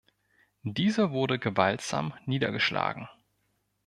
Dieser 0.63 1.11
wurde 1.11 1.37
gewaltsam 1.37 2.15
niedergeschlagen. 2.25 3.07